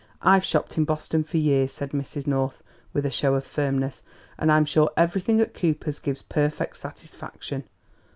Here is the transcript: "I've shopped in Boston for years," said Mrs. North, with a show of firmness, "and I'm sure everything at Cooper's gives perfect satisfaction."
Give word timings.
"I've 0.23 0.43
shopped 0.43 0.79
in 0.79 0.83
Boston 0.85 1.23
for 1.23 1.37
years," 1.37 1.71
said 1.71 1.91
Mrs. 1.91 2.25
North, 2.25 2.63
with 2.91 3.05
a 3.05 3.11
show 3.11 3.35
of 3.35 3.45
firmness, 3.45 4.01
"and 4.35 4.51
I'm 4.51 4.65
sure 4.65 4.89
everything 4.97 5.39
at 5.39 5.53
Cooper's 5.53 5.99
gives 5.99 6.23
perfect 6.23 6.77
satisfaction." 6.77 7.65